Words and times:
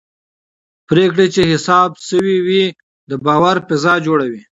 پرېکړې 0.89 1.27
چې 1.35 1.41
حساب 1.51 1.89
شوي 2.07 2.37
وي 2.47 2.63
د 3.09 3.11
باور 3.25 3.55
فضا 3.67 3.93
جوړوي 4.05 4.41